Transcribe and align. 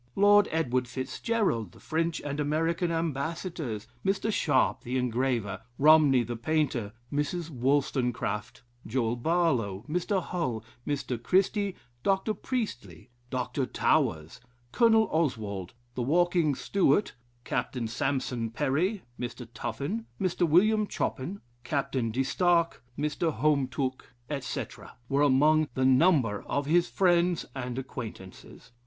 Lord 0.15 0.47
Edward 0.49 0.87
Fitzgerald, 0.87 1.73
the 1.73 1.79
French 1.79 2.19
and 2.21 2.39
American 2.39 2.91
ambassadors, 2.91 3.87
Mr. 4.03 4.33
Sharp 4.33 4.81
the 4.81 4.97
engraver, 4.97 5.61
Romney, 5.77 6.23
the 6.23 6.35
painter, 6.35 6.93
Mrs. 7.13 7.51
Wolstonecraft, 7.51 8.63
Joel 8.87 9.15
Barlow, 9.15 9.85
Mr. 9.87 10.19
Hull, 10.19 10.65
Mr. 10.87 11.21
Christie, 11.21 11.75
Dr. 12.01 12.33
Priestley, 12.33 13.11
Dr. 13.29 13.67
Towers, 13.67 14.39
Colonel 14.71 15.07
Oswald, 15.11 15.75
the 15.93 16.01
walking 16.01 16.55
Stewart, 16.55 17.13
Captain 17.43 17.87
Sampson 17.87 18.49
Perry, 18.49 19.03
Mr. 19.19 19.47
Tuffin, 19.53 20.07
Mr. 20.19 20.49
William 20.49 20.87
Choppin, 20.87 21.41
Captain 21.63 22.09
De 22.09 22.23
Stark, 22.23 22.83
Mr. 22.97 23.31
Home 23.31 23.67
Tooke, 23.67 24.11
etc., 24.31 24.95
were 25.07 25.21
among 25.21 25.67
the 25.75 25.85
number 25.85 26.41
of 26.47 26.65
his 26.65 26.89
friends 26.89 27.45
and 27.53 27.77
acquaintances." 27.77 28.71